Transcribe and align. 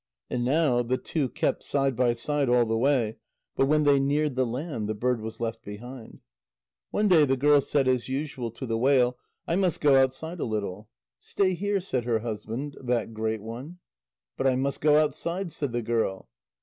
And 0.31 0.43
now 0.43 0.81
the 0.81 0.97
two 0.97 1.29
kept 1.29 1.61
side 1.61 1.95
by 1.95 2.13
side 2.13 2.49
all 2.49 2.65
the 2.65 2.75
way, 2.75 3.17
but 3.55 3.67
when 3.67 3.83
they 3.83 3.99
neared 3.99 4.35
the 4.35 4.47
land, 4.47 4.89
the 4.89 4.95
bird 4.95 5.21
was 5.21 5.39
left 5.39 5.61
behind. 5.63 6.21
One 6.89 7.07
day 7.07 7.23
the 7.23 7.37
girl 7.37 7.61
said 7.61 7.87
as 7.87 8.09
usual 8.09 8.49
to 8.49 8.65
the 8.65 8.79
whale: 8.79 9.19
"I 9.47 9.55
must 9.57 9.79
go 9.79 10.01
outside 10.01 10.39
a 10.39 10.43
little." 10.43 10.89
"Stay 11.19 11.53
here," 11.53 11.79
said 11.79 12.05
her 12.05 12.21
husband, 12.21 12.77
that 12.83 13.13
great 13.13 13.43
one. 13.43 13.77
"But 14.37 14.47
I 14.47 14.55
must 14.55 14.81
go 14.81 14.97
outside," 14.97 15.51
said 15.51 15.71
the 15.71 15.83
girl. 15.83 16.27